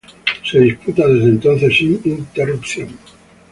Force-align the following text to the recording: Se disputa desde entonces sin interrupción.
Se 0.43 0.59
disputa 0.59 1.05
desde 1.05 1.29
entonces 1.29 1.77
sin 1.77 2.01
interrupción. 2.05 2.89